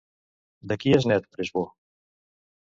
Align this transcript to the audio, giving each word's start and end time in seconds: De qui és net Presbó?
De 0.71 0.77
qui 0.83 0.95
és 0.99 1.05
net 1.11 1.29
Presbó? 1.37 1.65